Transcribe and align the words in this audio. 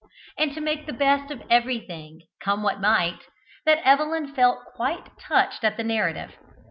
and 0.35 0.55
to 0.55 0.59
make 0.59 0.87
the 0.87 0.93
best 0.93 1.29
of 1.29 1.43
everything, 1.51 2.21
come 2.43 2.63
what 2.63 2.81
might, 2.81 3.25
that 3.67 3.77
Evelyn 3.87 4.33
felt 4.33 4.65
quite 4.75 5.11
touched 5.19 5.63
at 5.63 5.77
the 5.77 5.83
narrative. 5.83 6.31